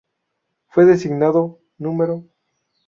Fue 0.67 0.87
designado 0.87 1.59
N°. 1.79 2.27